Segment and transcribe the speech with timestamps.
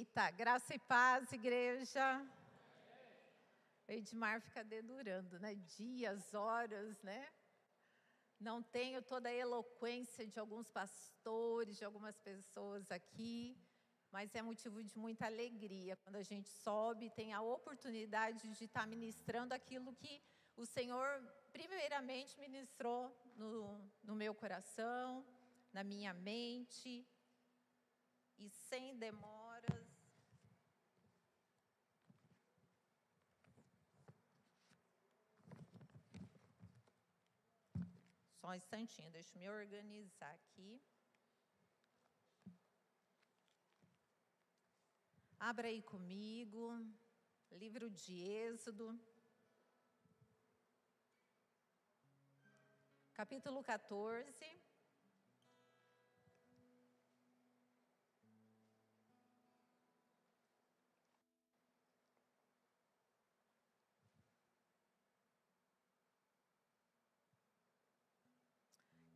[0.00, 2.26] Eita, graça e paz, igreja.
[3.86, 5.54] O Edmar fica dedurando, né?
[5.76, 7.28] Dias, horas, né?
[8.48, 13.54] Não tenho toda a eloquência de alguns pastores, de algumas pessoas aqui,
[14.10, 18.86] mas é motivo de muita alegria quando a gente sobe tem a oportunidade de estar
[18.86, 20.22] ministrando aquilo que
[20.56, 21.10] o Senhor,
[21.52, 25.22] primeiramente, ministrou no, no meu coração,
[25.74, 27.06] na minha mente,
[28.38, 29.39] e sem demoras.
[38.50, 40.82] Só um instantinho, deixa eu me organizar aqui.
[45.38, 46.84] Abra aí comigo,
[47.52, 48.98] livro de Êxodo,
[53.12, 54.59] capítulo 14.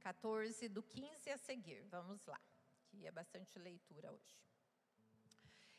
[0.04, 1.82] 14, do 15 a seguir.
[1.88, 2.38] Vamos lá,
[2.90, 4.36] que é bastante leitura hoje.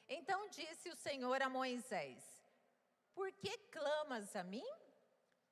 [0.09, 2.23] Então disse o Senhor a Moisés:
[3.13, 4.65] Por que clamas a mim?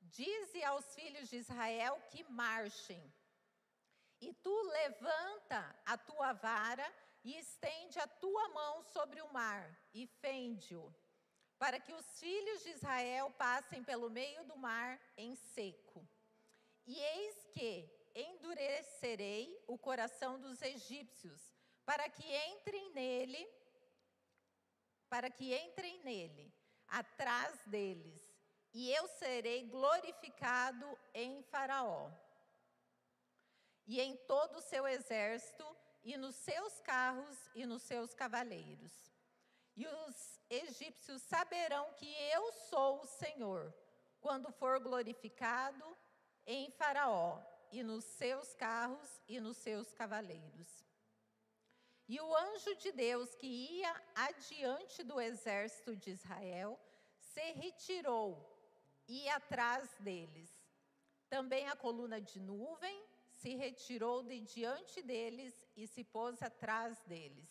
[0.02, 3.14] Dize aos filhos de Israel que marchem.
[4.20, 6.92] E tu levanta a tua vara
[7.24, 10.92] e estende a tua mão sobre o mar e fende-o,
[11.60, 16.08] para que os filhos de Israel passem pelo meio do mar em seco.
[16.88, 21.42] E eis que endurecerei o coração dos egípcios,
[21.86, 23.48] para que entrem nele,
[25.10, 26.54] para que entrem nele,
[26.88, 28.22] atrás deles,
[28.74, 32.12] e eu serei glorificado em Faraó.
[33.86, 35.66] E em todo o seu exército,
[36.04, 38.92] e nos seus carros e nos seus cavaleiros.
[39.76, 43.74] E os egípcios saberão que eu sou o Senhor,
[44.20, 45.98] quando for glorificado
[46.46, 50.86] em Faraó e nos seus carros e nos seus cavaleiros.
[52.08, 56.80] E o anjo de Deus que ia adiante do exército de Israel
[57.18, 58.32] se retirou
[59.08, 60.52] e atrás deles.
[61.28, 67.50] Também a coluna de nuvem se retirou de diante deles e se pôs atrás deles.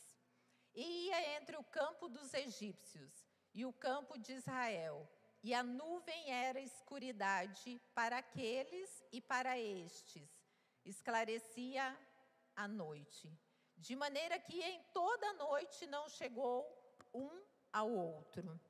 [0.72, 5.10] E ia entre o campo dos egípcios e o campo de Israel
[5.42, 10.30] e a nuvem era escuridade para aqueles e para estes,
[10.84, 11.98] esclarecia
[12.54, 13.32] a noite,
[13.76, 16.64] de maneira que em toda a noite não chegou
[17.12, 17.42] um
[17.72, 18.60] ao outro.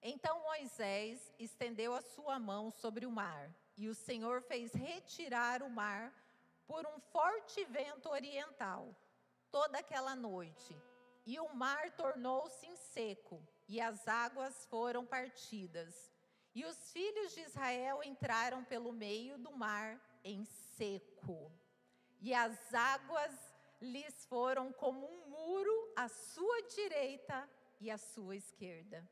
[0.00, 5.70] Então Moisés estendeu a sua mão sobre o mar, e o Senhor fez retirar o
[5.70, 6.12] mar
[6.66, 8.96] por um forte vento oriental,
[9.50, 10.74] toda aquela noite,
[11.26, 16.12] e o mar tornou-se seco e as águas foram partidas.
[16.54, 21.50] E os filhos de Israel entraram pelo meio do mar em seco.
[22.20, 23.34] E as águas
[23.80, 27.48] lhes foram como um muro à sua direita
[27.80, 29.08] e à sua esquerda.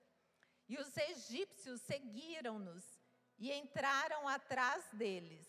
[0.68, 2.84] E os egípcios seguiram-nos
[3.38, 5.48] e entraram atrás deles,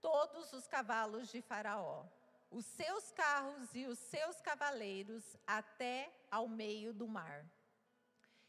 [0.00, 2.06] todos os cavalos de Faraó,
[2.48, 7.44] os seus carros e os seus cavaleiros, até ao meio do mar.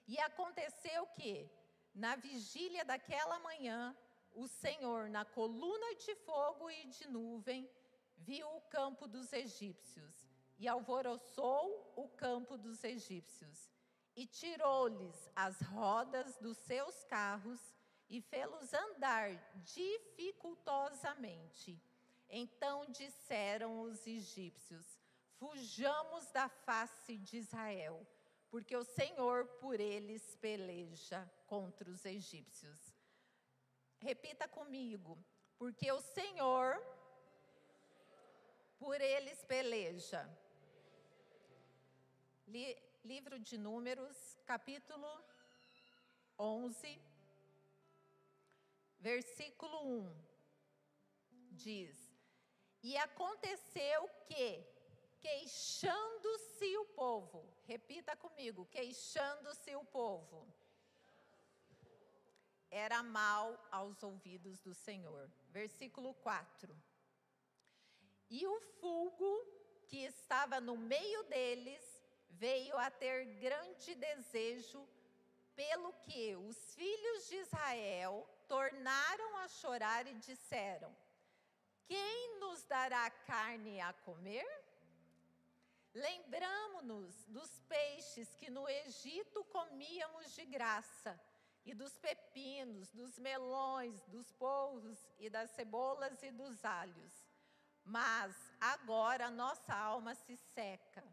[0.07, 1.49] E aconteceu que,
[1.93, 3.95] na vigília daquela manhã,
[4.33, 7.69] o Senhor, na coluna de fogo e de nuvem,
[8.17, 10.27] viu o campo dos egípcios
[10.57, 13.71] e alvoroçou o campo dos egípcios
[14.15, 17.61] e tirou-lhes as rodas dos seus carros
[18.09, 19.29] e fê-los andar
[19.63, 21.79] dificultosamente.
[22.29, 24.99] Então disseram os egípcios:
[25.37, 28.05] Fujamos da face de Israel
[28.53, 32.79] porque o Senhor por eles peleja contra os egípcios.
[33.99, 35.17] Repita comigo,
[35.57, 36.79] porque o Senhor
[38.77, 40.21] por eles peleja.
[43.03, 45.09] livro de Números, capítulo
[46.37, 47.01] 11,
[48.99, 50.15] versículo 1,
[51.53, 51.97] diz:
[52.83, 54.72] E aconteceu que,
[55.23, 57.39] Queixando-se o povo.
[57.65, 60.45] Repita comigo: queixando-se o povo.
[62.69, 65.31] Era mal aos ouvidos do Senhor.
[65.49, 66.75] Versículo 4.
[68.29, 69.33] E o fulgo
[69.87, 71.83] que estava no meio deles
[72.31, 74.85] veio a ter grande desejo,
[75.55, 80.93] pelo que os filhos de Israel tornaram a chorar e disseram:
[81.85, 84.62] Quem nos dará carne a comer?
[85.93, 91.19] Lembramos-nos dos peixes que no Egito comíamos de graça,
[91.65, 97.13] e dos pepinos, dos melões, dos polvos e das cebolas e dos alhos.
[97.83, 101.03] Mas agora nossa alma se seca,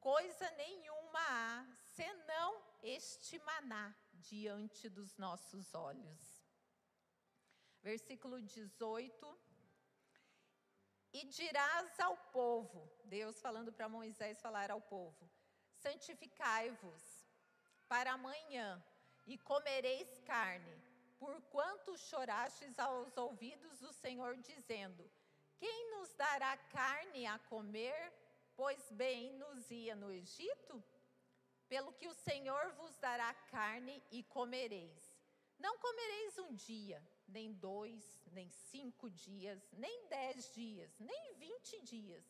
[0.00, 6.44] coisa nenhuma há, senão este maná diante dos nossos olhos.
[7.82, 9.38] Versículo 18.
[11.12, 15.30] E dirás ao povo, Deus falando para Moisés falar ao povo:
[15.74, 17.26] santificai-vos
[17.88, 18.82] para amanhã
[19.26, 20.82] e comereis carne,
[21.18, 25.10] porquanto chorastes aos ouvidos do Senhor, dizendo:
[25.58, 28.12] Quem nos dará carne a comer?
[28.54, 30.82] Pois bem nos ia no Egito?
[31.68, 35.14] Pelo que o Senhor vos dará carne e comereis.
[35.58, 42.24] Não comereis um dia, nem dois, nem cinco dias, nem dez dias, nem vinte dias,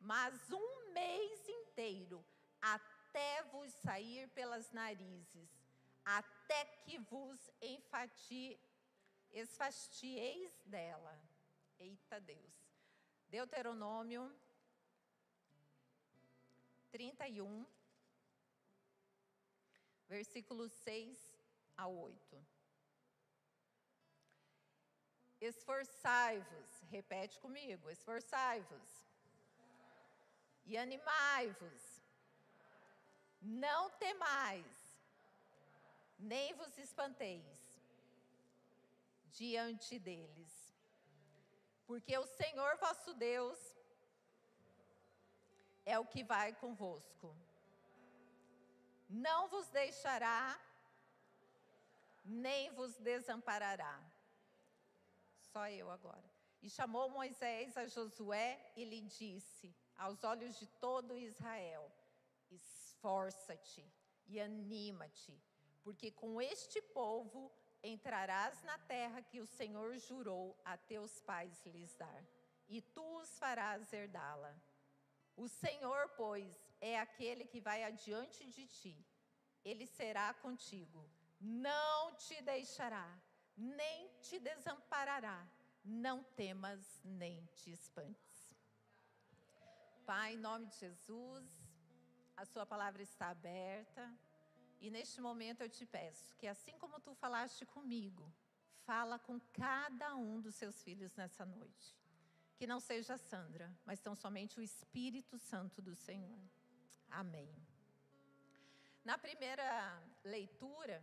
[0.00, 2.24] mas um mês inteiro,
[2.60, 5.50] até vos sair pelas narizes,
[6.04, 8.58] até que vos enfati,
[9.32, 11.18] esfastieis dela.
[11.78, 12.60] Eita Deus.
[13.28, 14.30] Deuteronômio
[16.90, 17.64] 31,
[20.08, 21.16] versículos 6
[21.76, 22.59] a 8.
[25.40, 28.90] Esforçai-vos, repete comigo, esforçai-vos.
[30.66, 32.02] E animai-vos,
[33.40, 34.98] não temais,
[36.18, 37.58] nem vos espanteis
[39.32, 40.74] diante deles,
[41.86, 43.58] porque o Senhor vosso Deus
[45.84, 47.34] é o que vai convosco.
[49.08, 50.58] Não vos deixará,
[52.24, 53.98] nem vos desamparará.
[55.52, 56.30] Só eu agora.
[56.62, 61.90] E chamou Moisés a Josué e lhe disse, aos olhos de todo Israel:
[62.50, 63.84] Esforça-te
[64.26, 65.40] e anima-te,
[65.82, 67.50] porque com este povo
[67.82, 72.24] entrarás na terra que o Senhor jurou a teus pais lhes dar,
[72.68, 74.54] e tu os farás herdá-la.
[75.36, 79.06] O Senhor, pois, é aquele que vai adiante de ti.
[79.64, 81.10] Ele será contigo,
[81.40, 83.08] não te deixará,
[83.56, 85.46] nem te desamparará.
[85.84, 88.56] Não temas nem te espantes.
[90.04, 91.46] Pai, em nome de Jesus,
[92.36, 94.12] a sua palavra está aberta.
[94.80, 98.32] E neste momento eu te peço que, assim como tu falaste comigo,
[98.84, 101.96] fala com cada um dos seus filhos nessa noite.
[102.56, 106.40] Que não seja Sandra, mas tão somente o Espírito Santo do Senhor.
[107.10, 107.50] Amém.
[109.04, 111.02] Na primeira leitura,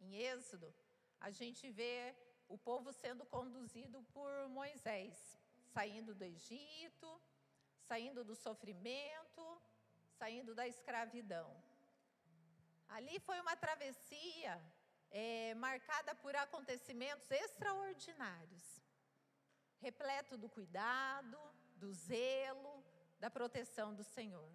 [0.00, 0.72] em Êxodo,
[1.20, 2.14] a gente vê
[2.48, 5.38] o povo sendo conduzido por Moisés,
[5.72, 7.20] saindo do Egito,
[7.88, 9.62] saindo do sofrimento,
[10.18, 11.50] saindo da escravidão.
[12.88, 14.60] Ali foi uma travessia
[15.10, 18.80] é, marcada por acontecimentos extraordinários,
[19.80, 21.38] repleto do cuidado,
[21.76, 22.84] do zelo,
[23.18, 24.52] da proteção do Senhor.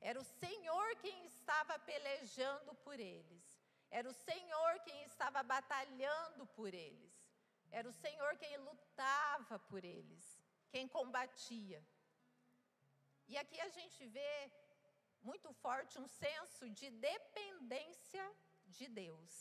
[0.00, 3.51] Era o Senhor quem estava pelejando por eles.
[3.98, 7.14] Era o Senhor quem estava batalhando por eles.
[7.78, 10.24] Era o Senhor quem lutava por eles,
[10.72, 11.80] quem combatia.
[13.32, 14.32] E aqui a gente vê
[15.28, 18.24] muito forte um senso de dependência
[18.76, 19.32] de Deus,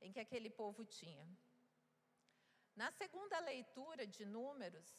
[0.00, 1.28] em que aquele povo tinha.
[2.74, 4.90] Na segunda leitura de Números,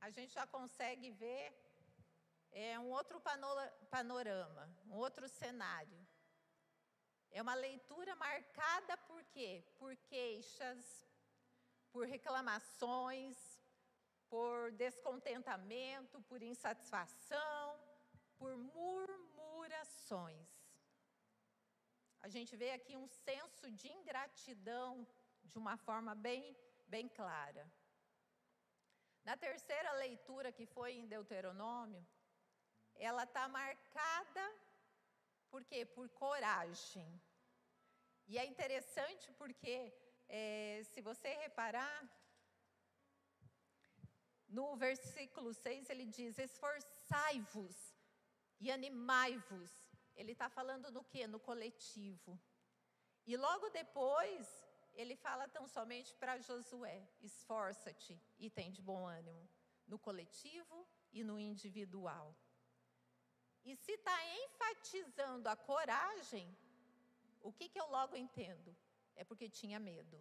[0.00, 1.44] a gente já consegue ver
[2.52, 3.20] é, um outro
[3.90, 6.00] panorama, um outro cenário.
[7.30, 9.64] É uma leitura marcada por quê?
[9.78, 11.06] Por queixas,
[11.92, 13.36] por reclamações,
[14.28, 17.78] por descontentamento, por insatisfação,
[18.36, 20.48] por murmurações.
[22.20, 25.06] A gente vê aqui um senso de ingratidão
[25.44, 26.56] de uma forma bem,
[26.86, 27.70] bem clara.
[29.24, 32.04] Na terceira leitura, que foi em Deuteronômio,
[32.94, 34.44] ela está marcada
[35.50, 35.84] por quê?
[35.84, 37.10] Por coragem.
[38.26, 39.74] E é interessante porque,
[40.28, 41.98] é, se você reparar,
[44.48, 47.76] no versículo 6 ele diz: Esforçai-vos
[48.60, 49.72] e animai-vos.
[50.16, 51.26] Ele está falando no que?
[51.26, 52.38] No coletivo.
[53.26, 54.46] E logo depois,
[54.94, 59.48] ele fala tão somente para Josué: esforça-te e tem de bom ânimo,
[59.86, 62.34] no coletivo e no individual.
[63.68, 66.56] E se está enfatizando a coragem,
[67.42, 68.74] o que, que eu logo entendo?
[69.14, 70.18] É porque tinha medo.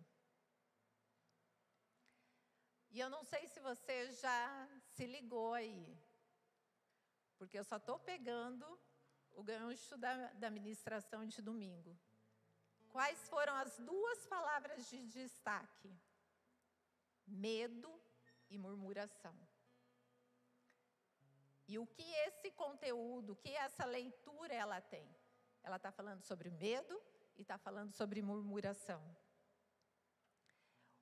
[2.89, 5.97] E eu não sei se você já se ligou aí,
[7.37, 8.67] porque eu só estou pegando
[9.31, 11.97] o gancho da, da ministração de domingo.
[12.89, 15.97] Quais foram as duas palavras de destaque?
[17.25, 17.89] Medo
[18.49, 19.46] e murmuração.
[21.67, 25.07] E o que esse conteúdo, o que essa leitura ela tem?
[25.61, 27.01] Ela está falando sobre medo
[27.35, 29.01] e está falando sobre murmuração.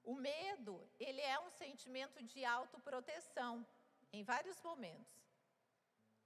[0.04, 3.66] O medo, ele é um sentimento de autoproteção
[4.12, 5.16] em vários momentos.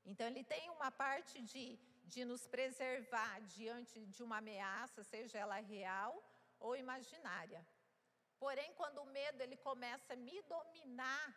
[0.05, 5.59] Então, ele tem uma parte de, de nos preservar diante de uma ameaça, seja ela
[5.59, 6.23] real
[6.59, 7.65] ou imaginária.
[8.37, 11.35] Porém, quando o medo ele começa a me dominar,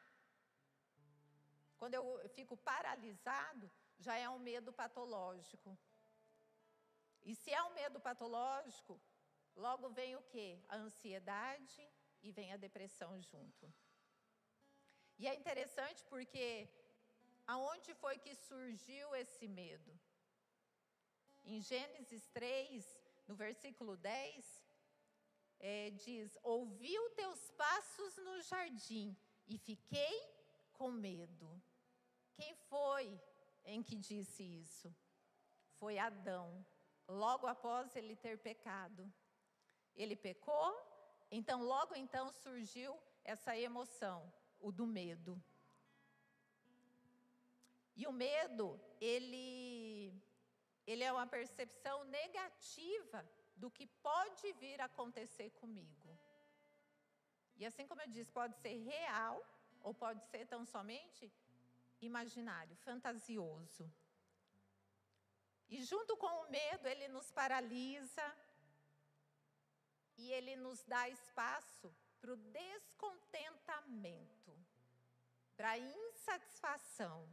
[1.82, 5.76] quando eu fico paralisado, já é um medo patológico.
[7.24, 9.00] E se é um medo patológico,
[9.56, 10.60] logo vem o quê?
[10.68, 11.82] A ansiedade
[12.22, 13.74] e vem a depressão junto.
[15.18, 16.68] E é interessante porque
[17.48, 19.92] aonde foi que surgiu esse medo?
[21.42, 22.96] Em Gênesis 3,
[23.26, 24.64] no versículo 10,
[25.58, 29.16] é, diz: Ouvi os teus passos no jardim
[29.48, 30.16] e fiquei
[30.74, 31.50] com medo.
[32.34, 33.20] Quem foi
[33.64, 34.94] em que disse isso?
[35.78, 36.64] Foi Adão,
[37.08, 39.12] logo após ele ter pecado.
[39.94, 40.74] Ele pecou,
[41.30, 45.42] então logo então surgiu essa emoção, o do medo.
[47.94, 50.12] E o medo, ele
[50.86, 53.24] ele é uma percepção negativa
[53.54, 56.18] do que pode vir a acontecer comigo.
[57.56, 59.40] E assim como eu disse, pode ser real
[59.82, 61.30] ou pode ser tão somente
[62.06, 63.92] imaginário, fantasioso.
[65.68, 68.36] E junto com o medo, ele nos paralisa
[70.16, 74.54] e ele nos dá espaço para o descontentamento,
[75.56, 77.26] para a insatisfação.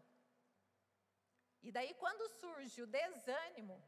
[1.62, 3.84] E daí, quando surge o desânimo,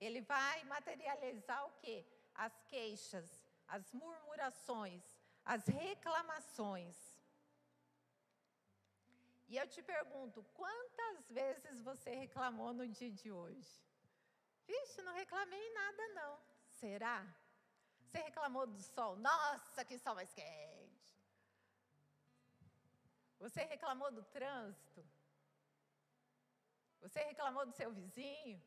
[0.00, 2.06] ele vai materializar o quê?
[2.34, 3.28] As queixas,
[3.68, 5.04] as murmurações,
[5.44, 6.96] as reclamações.
[9.50, 13.70] E eu te pergunto, quantas vezes você reclamou no dia de hoje?
[14.64, 16.40] Vixe, não reclamei nada não.
[16.68, 17.16] Será?
[18.04, 19.16] Você reclamou do sol?
[19.16, 21.10] Nossa, que sol mais quente.
[23.40, 25.04] Você reclamou do trânsito?
[27.00, 28.62] Você reclamou do seu vizinho?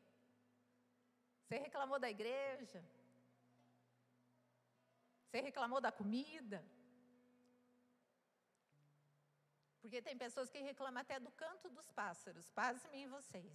[1.44, 2.84] Você reclamou da igreja?
[5.22, 6.62] Você reclamou da comida?
[9.84, 12.48] Porque tem pessoas que reclamam até do canto dos pássaros.
[12.52, 13.52] Pasmem em vocês.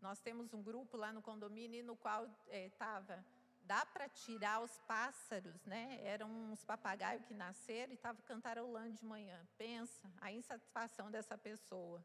[0.00, 3.12] Nós temos um grupo lá no condomínio no qual estava.
[3.12, 3.24] É,
[3.60, 6.00] dá para tirar os pássaros, né?
[6.02, 9.46] Eram uns papagaios que nasceram e estavam cantarolando de manhã.
[9.58, 12.02] Pensa a insatisfação dessa pessoa.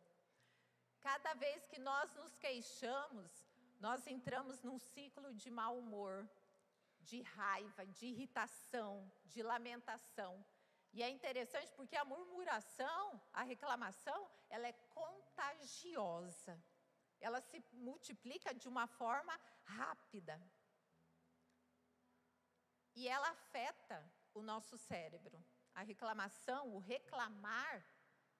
[1.00, 3.32] Cada vez que nós nos queixamos,
[3.80, 6.28] nós entramos num ciclo de mau humor,
[7.00, 10.44] de raiva, de irritação, de lamentação.
[10.96, 16.54] E é interessante porque a murmuração, a reclamação, ela é contagiosa.
[17.20, 20.36] Ela se multiplica de uma forma rápida.
[22.96, 23.98] E ela afeta
[24.34, 25.38] o nosso cérebro.
[25.74, 27.86] A reclamação, o reclamar,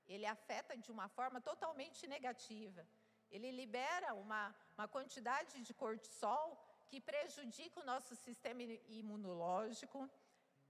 [0.08, 2.88] ele afeta de uma forma totalmente negativa.
[3.30, 6.58] Ele libera uma, uma quantidade de cortisol
[6.88, 10.10] que prejudica o nosso sistema imunológico,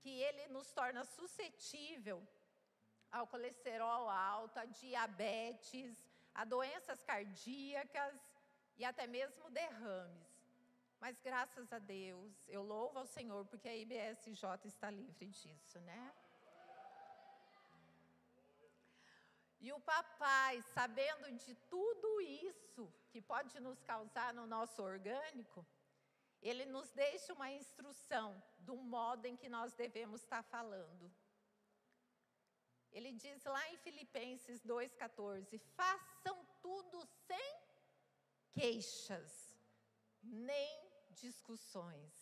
[0.06, 2.18] que ele nos torna suscetível
[3.12, 5.92] ao colesterol alto, a diabetes,
[6.32, 8.16] a doenças cardíacas
[8.78, 10.30] e até mesmo derrames.
[11.00, 16.14] Mas graças a Deus, eu louvo ao Senhor porque a IBSJ está livre disso, né?
[19.60, 25.66] E o papai, sabendo de tudo isso que pode nos causar no nosso orgânico,
[26.50, 31.12] ele nos deixa uma instrução do modo em que nós devemos estar falando.
[32.92, 37.60] Ele diz lá em Filipenses 2,14: façam tudo sem
[38.54, 39.58] queixas,
[40.22, 42.14] nem discussões.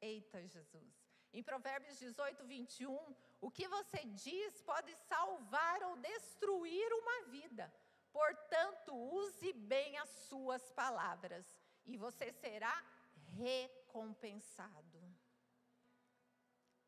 [0.00, 0.92] Eita Jesus.
[1.32, 7.72] Em Provérbios 18, 21, o que você diz pode salvar ou destruir uma vida.
[8.12, 12.74] Portanto, use bem as suas palavras e você será
[13.36, 15.02] recompensado.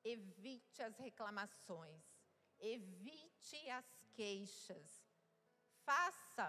[0.04, 2.04] Evite as reclamações,
[2.58, 5.04] evite as queixas.
[5.84, 6.48] Faça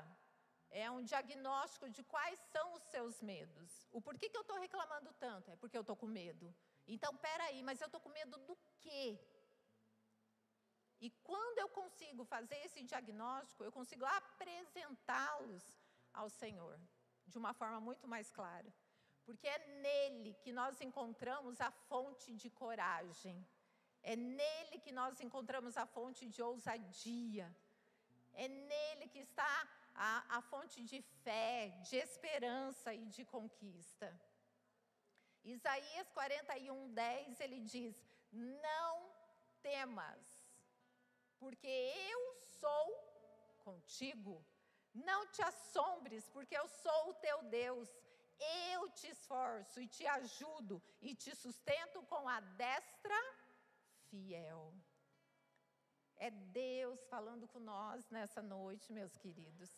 [0.69, 3.87] é um diagnóstico de quais são os seus medos.
[3.91, 5.49] O porquê que eu estou reclamando tanto?
[5.49, 6.53] É porque eu estou com medo.
[6.85, 9.17] Então, peraí, mas eu estou com medo do quê?
[10.99, 15.63] E quando eu consigo fazer esse diagnóstico, eu consigo apresentá-los
[16.13, 16.79] ao Senhor
[17.27, 18.71] de uma forma muito mais clara.
[19.25, 23.45] Porque é nele que nós encontramos a fonte de coragem.
[24.01, 27.53] É nele que nós encontramos a fonte de ousadia.
[28.33, 34.07] É nele que está a, a fonte de fé, de esperança e de conquista.
[35.43, 37.95] Isaías 41, 10, ele diz:
[38.31, 39.11] Não
[39.61, 40.25] temas,
[41.39, 42.21] porque eu
[42.59, 42.85] sou
[43.59, 44.45] contigo.
[44.93, 47.89] Não te assombres, porque eu sou o teu Deus.
[48.71, 53.19] Eu te esforço e te ajudo e te sustento com a destra
[54.09, 54.73] fiel.
[56.15, 59.69] É Deus falando com nós nessa noite, meus queridos.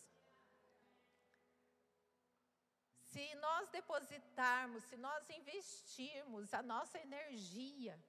[3.11, 7.99] Se nós depositarmos, se nós investirmos a nossa energia,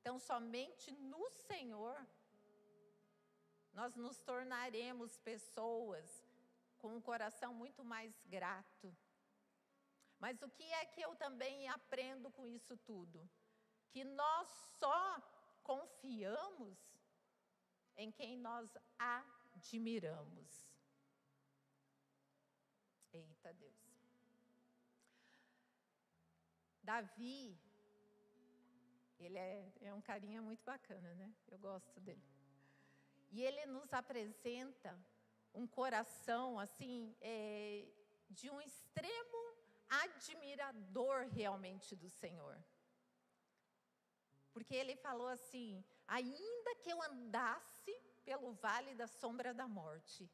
[0.00, 1.96] então somente no Senhor,
[3.72, 6.24] nós nos tornaremos pessoas
[6.78, 8.94] com um coração muito mais grato.
[10.18, 13.28] Mas o que é que eu também aprendo com isso tudo?
[13.90, 14.48] Que nós
[14.78, 15.20] só
[15.62, 16.78] confiamos
[17.96, 20.68] em quem nós admiramos.
[23.12, 23.80] Eita Deus.
[26.82, 27.58] Davi,
[29.18, 31.32] ele é, é um carinha muito bacana, né?
[31.48, 32.39] Eu gosto dele.
[33.30, 34.98] E ele nos apresenta
[35.54, 37.86] um coração, assim, é,
[38.28, 39.54] de um extremo
[39.88, 42.56] admirador realmente do Senhor.
[44.52, 47.92] Porque ele falou assim: ainda que eu andasse
[48.24, 50.30] pelo vale da sombra da morte,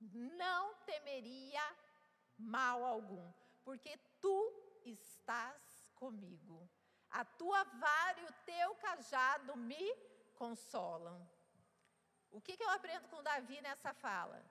[0.00, 1.62] não temeria
[2.38, 3.32] mal algum,
[3.62, 6.68] porque tu estás comigo.
[7.10, 9.94] A tua vara e o teu cajado me
[10.36, 11.28] consolam.
[12.30, 14.44] O que, que eu aprendo com Davi nessa fala?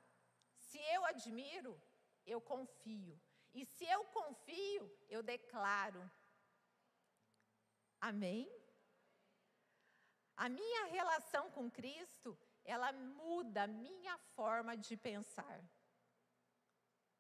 [0.58, 1.82] Se eu admiro,
[2.26, 3.20] eu confio.
[3.54, 6.10] E se eu confio, eu declaro.
[8.00, 8.50] Amém?
[10.36, 15.60] A minha relação com Cristo, ela muda a minha forma de pensar.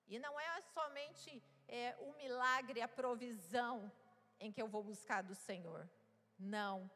[0.07, 3.91] E não é somente é, o milagre, a provisão
[4.39, 5.89] em que eu vou buscar do Senhor.
[6.38, 6.89] Não.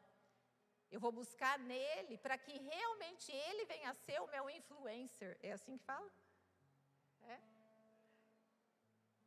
[0.94, 5.36] Eu vou buscar nele para que realmente ele venha a ser o meu influencer.
[5.42, 6.08] É assim que fala?
[7.34, 7.38] É?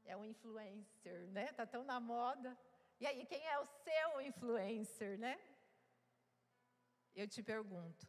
[0.05, 1.47] É um influencer, né?
[1.51, 2.57] Tá tão na moda.
[3.01, 5.35] E aí, quem é o seu influencer, né?
[7.13, 8.07] Eu te pergunto.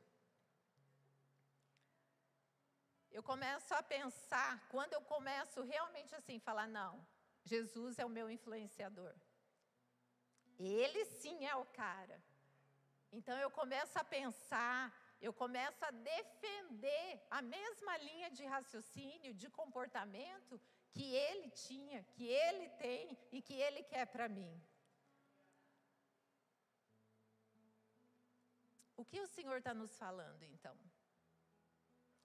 [3.10, 7.04] Eu começo a pensar, quando eu começo realmente assim, falar, não,
[7.44, 9.12] Jesus é o meu influenciador.
[10.60, 12.22] Ele sim é o cara.
[13.10, 19.48] Então eu começo a pensar, eu começo a defender a mesma linha de raciocínio, de
[19.48, 24.62] comportamento que ele tinha, que ele tem e que ele quer para mim.
[28.96, 30.76] O que o Senhor está nos falando então?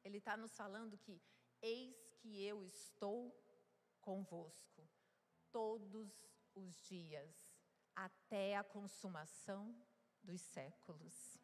[0.04, 1.22] Ele está nos falando que
[1.62, 3.34] eis que eu estou
[4.02, 4.90] convosco
[5.52, 7.32] todos os dias,
[7.96, 9.74] até a consumação
[10.24, 11.40] dos séculos.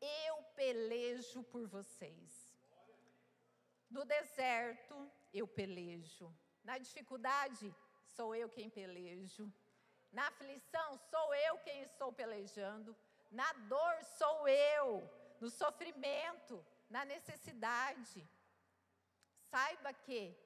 [0.00, 2.54] Eu pelejo por vocês.
[3.88, 6.34] No deserto, eu pelejo.
[6.62, 7.74] Na dificuldade,
[8.16, 9.52] sou eu quem pelejo.
[10.12, 12.96] Na aflição, sou eu quem estou pelejando.
[13.30, 15.08] Na dor, sou eu.
[15.40, 18.28] No sofrimento, na necessidade.
[19.50, 20.36] Saiba que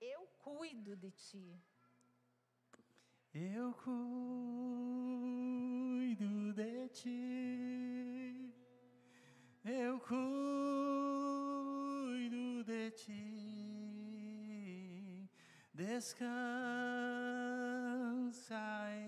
[0.00, 1.58] eu cuido de ti.
[3.32, 4.93] Eu cuido
[6.94, 8.54] ti,
[9.64, 10.22] eu cuido
[12.64, 13.34] de ti,
[15.74, 16.24] descansa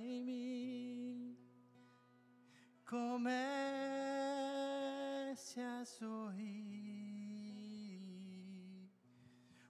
[0.00, 1.38] em mim,
[2.84, 3.06] comece
[5.60, 6.66] a sorrir.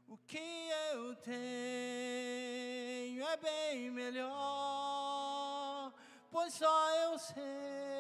[0.09, 1.37] O que eu tenho
[3.27, 4.33] é bem melhor,
[6.31, 7.96] pois só eu sei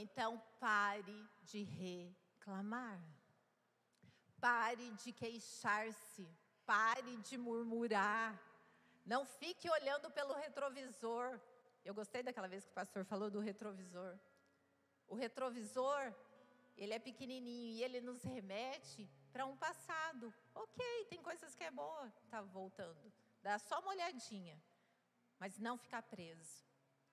[0.00, 3.00] Então pare de reclamar.
[4.40, 6.28] Pare de queixar-se,
[6.64, 8.40] pare de murmurar.
[9.04, 11.40] Não fique olhando pelo retrovisor.
[11.84, 14.16] Eu gostei daquela vez que o pastor falou do retrovisor.
[15.08, 16.14] O retrovisor,
[16.76, 20.32] ele é pequenininho e ele nos remete para um passado.
[20.54, 23.12] Ok, tem coisas que é boa, tá voltando.
[23.42, 24.62] Dá só uma olhadinha,
[25.40, 26.64] mas não ficar preso.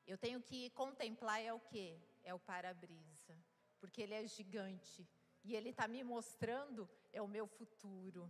[0.05, 1.99] Eu tenho que contemplar é o quê?
[2.25, 3.35] É o para-brisa,
[3.79, 5.07] porque ele é gigante
[5.45, 8.21] e ele está me mostrando é o meu futuro.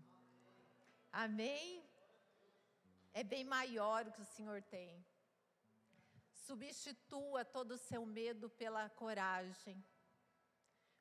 [1.12, 1.84] Amém?
[3.14, 5.04] É bem maior o que o Senhor tem.
[6.46, 9.84] Substitua todo o seu medo pela coragem,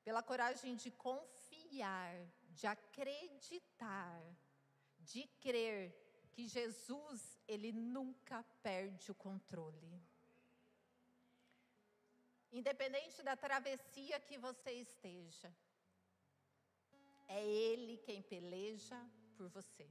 [0.05, 2.15] pela coragem de confiar,
[2.49, 4.23] de acreditar,
[5.01, 5.93] de crer
[6.31, 9.93] que Jesus, ele nunca perde o controle.
[12.61, 15.51] Independente da travessia que você esteja,
[17.29, 18.99] é Ele quem peleja
[19.37, 19.89] por você.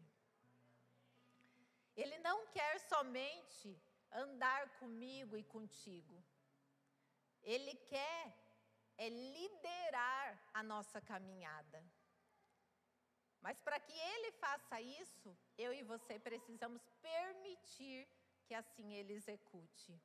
[1.96, 3.70] Ele não quer somente
[4.12, 6.24] andar comigo e contigo.
[7.44, 8.22] Ele quer
[8.98, 11.84] é liderar a nossa caminhada.
[13.42, 18.08] Mas para que ele faça isso, eu e você precisamos permitir
[18.46, 20.00] que assim ele execute.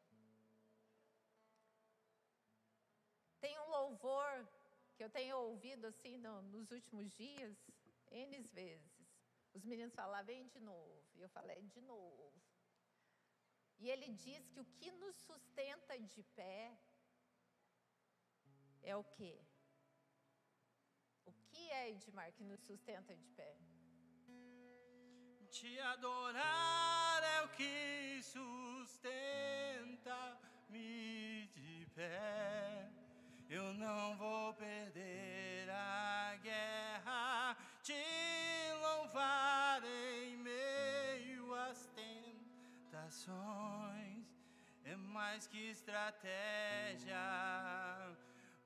[3.69, 4.49] Louvor
[4.97, 7.57] que eu tenho ouvido assim no, nos últimos dias,
[8.11, 8.99] N vezes.
[9.55, 11.03] Os meninos falavam, vem de novo.
[11.15, 12.33] E eu falei, de novo.
[13.79, 16.77] E ele diz que o que nos sustenta de pé
[18.83, 19.41] é o quê?
[21.25, 23.57] O que é, Edmar, que nos sustenta de pé?
[25.51, 28.87] Te adorar é o que sustenta-me
[31.49, 33.08] de pé.
[33.51, 37.95] Eu não vou perder a guerra, te
[38.83, 41.87] louvar em meio às
[42.91, 43.29] tentações.
[44.85, 47.17] É mais que estratégia.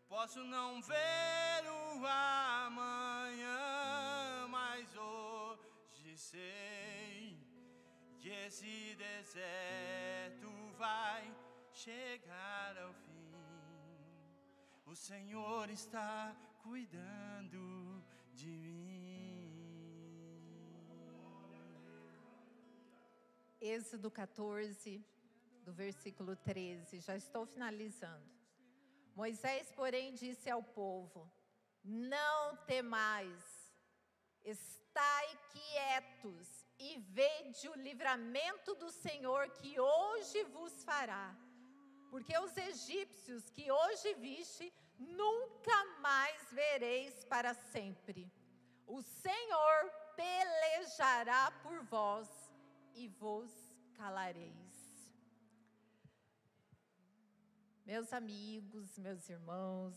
[0.08, 3.56] Posso não ver o amanhã,
[4.48, 7.38] mas hoje sei
[8.18, 11.32] que esse deserto vai
[11.72, 13.11] chegar ao fim.
[14.92, 19.50] O Senhor está cuidando de mim.
[23.58, 25.02] Êxodo 14,
[25.64, 28.28] do versículo 13, já estou finalizando.
[29.16, 31.26] Moisés, porém, disse ao povo:
[31.82, 33.72] Não temais,
[34.44, 41.34] estai quietos e vede o livramento do Senhor que hoje vos fará
[42.12, 44.70] porque os egípcios que hoje viste,
[45.02, 48.30] nunca mais vereis para sempre.
[48.86, 52.28] O Senhor pelejará por vós
[52.94, 53.50] e vos
[53.94, 54.72] calareis.
[57.84, 59.96] Meus amigos, meus irmãos,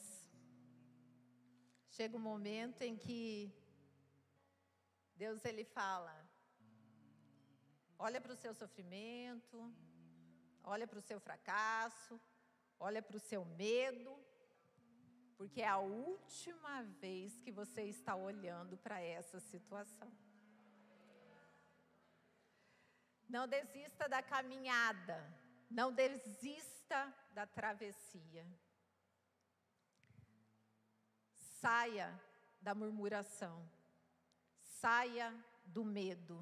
[1.90, 3.54] chega um momento em que
[5.16, 6.16] Deus ele fala:
[7.98, 9.74] olha para o seu sofrimento,
[10.64, 12.20] olha para o seu fracasso,
[12.80, 14.18] olha para o seu medo,
[15.38, 20.12] porque é a última vez que você está olhando para essa situação.
[23.28, 25.18] Não desista da caminhada,
[25.70, 28.46] não desista da travessia.
[31.60, 32.18] Saia
[32.62, 33.68] da murmuração,
[34.62, 35.34] saia
[35.66, 36.40] do medo,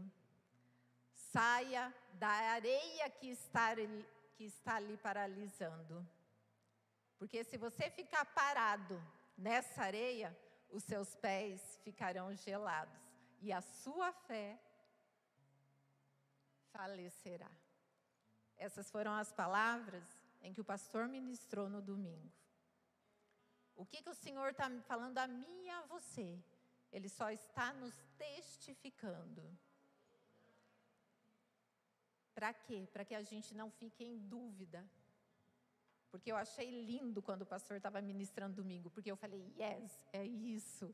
[1.13, 3.75] saia da areia que está
[4.35, 6.05] que está ali paralisando.
[7.23, 9.01] Porque se você ficar parado
[9.37, 10.37] nessa areia,
[10.69, 13.01] os seus pés ficarão gelados
[13.39, 14.59] e a sua fé
[16.73, 17.49] falecerá.
[18.57, 20.03] Essas foram as palavras
[20.41, 22.29] em que o pastor ministrou no domingo.
[23.73, 26.37] O que, que o Senhor está falando a mim e a você?
[26.91, 29.41] Ele só está nos testificando.
[32.35, 32.85] Para quê?
[32.91, 34.85] Para que a gente não fique em dúvida.
[36.13, 40.23] Porque eu achei lindo quando o pastor estava ministrando domingo, porque eu falei, yes, é
[40.23, 40.93] isso.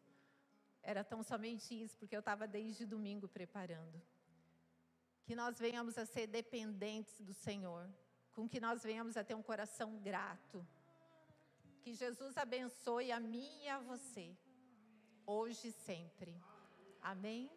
[0.82, 4.02] Era tão somente isso, porque eu estava desde domingo preparando.
[5.26, 7.90] Que nós venhamos a ser dependentes do Senhor,
[8.32, 10.66] com que nós venhamos a ter um coração grato.
[11.82, 14.34] Que Jesus abençoe a mim e a você,
[15.26, 16.34] hoje e sempre.
[17.02, 17.52] Amém?